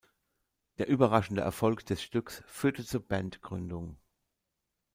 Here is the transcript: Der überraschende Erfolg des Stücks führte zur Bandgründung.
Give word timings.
Der 0.79 0.87
überraschende 0.87 1.43
Erfolg 1.43 1.85
des 1.85 2.01
Stücks 2.01 2.41
führte 2.47 2.83
zur 2.83 3.07
Bandgründung. 3.07 3.97